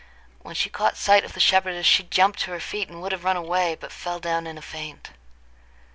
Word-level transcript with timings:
When 0.39 0.55
she 0.55 0.71
caught 0.71 0.97
sight 0.97 1.23
of 1.23 1.33
the 1.33 1.39
shepherdess, 1.39 1.85
she 1.85 2.01
jumped 2.01 2.39
to 2.39 2.51
her 2.53 2.59
feet, 2.59 2.89
and 2.89 3.03
would 3.03 3.11
have 3.11 3.23
run 3.23 3.37
away, 3.37 3.75
but 3.75 3.91
fell 3.91 4.17
down 4.19 4.47
in 4.47 4.57
a 4.57 4.61
faint. 4.63 5.11